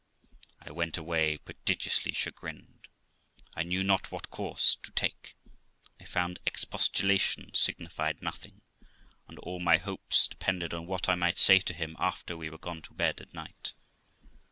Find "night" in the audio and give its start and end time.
13.35-13.73